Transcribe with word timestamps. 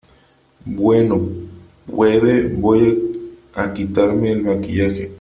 bueno, 0.65 1.21
puede. 1.85 2.47
voy 2.55 3.37
a 3.53 3.71
quitarme 3.71 4.31
el 4.31 4.41
maquillaje. 4.41 5.09